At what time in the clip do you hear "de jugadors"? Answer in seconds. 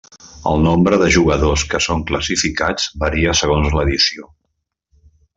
1.01-1.65